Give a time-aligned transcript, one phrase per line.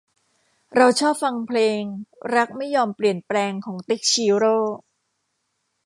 [0.75, 1.81] เราชอบฟังเพลง
[2.35, 4.57] รักไม่ยอมเปลี่ยนแปลง ของติ๊ก ชิโร่